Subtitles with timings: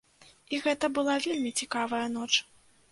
[0.53, 2.33] І гэта была вельмі цікавая ноч.